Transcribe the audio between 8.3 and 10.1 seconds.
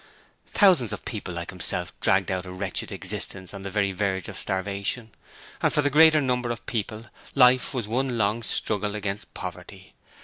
struggle against poverty.